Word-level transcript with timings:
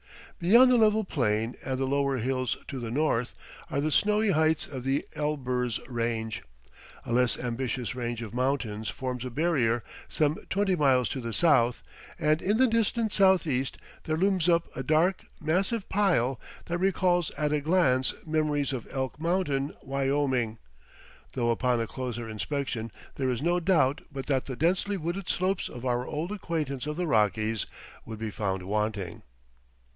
Beyond 0.39 0.71
the 0.71 0.77
level 0.77 1.03
plain 1.03 1.53
and 1.63 1.77
the 1.77 1.85
lower 1.85 2.17
hills 2.17 2.57
to 2.69 2.79
the 2.79 2.89
north 2.89 3.35
are 3.69 3.79
the 3.79 3.91
snowy 3.91 4.31
heights 4.31 4.65
of 4.65 4.83
the 4.83 5.05
Elburz 5.15 5.79
range; 5.87 6.41
a 7.05 7.13
less 7.13 7.37
ambitious 7.37 7.93
range 7.93 8.23
of 8.23 8.33
mountains 8.33 8.89
forms 8.89 9.23
a 9.23 9.29
barrier 9.29 9.83
some 10.07 10.37
twenty 10.49 10.75
miles 10.75 11.07
to 11.09 11.21
the 11.21 11.33
south, 11.33 11.83
and 12.17 12.41
in 12.41 12.57
the 12.57 12.65
distant 12.65 13.13
southeast 13.13 13.77
there 14.05 14.17
looms 14.17 14.49
up 14.49 14.67
a 14.75 14.81
dark, 14.81 15.25
massive 15.39 15.87
pile 15.87 16.39
that 16.65 16.79
recalls 16.79 17.29
at 17.37 17.53
a 17.53 17.61
glance 17.61 18.11
memories 18.25 18.73
of 18.73 18.87
Elk 18.89 19.19
Mountain, 19.19 19.75
Wyoming; 19.83 20.57
though 21.33 21.51
upon 21.51 21.79
a 21.79 21.85
closer 21.85 22.27
inspection 22.27 22.91
there 23.17 23.29
is 23.29 23.43
no 23.43 23.59
doubt 23.59 24.01
but 24.11 24.25
that 24.25 24.47
the 24.47 24.55
densely 24.55 24.97
wooded 24.97 25.29
slopes 25.29 25.69
of 25.69 25.85
our 25.85 26.07
old 26.07 26.31
acquaintance 26.31 26.87
of 26.87 26.95
the 26.97 27.05
Rockies 27.05 27.67
would 28.03 28.17
be 28.17 28.31
found 28.31 28.63
wanting. 28.63 29.21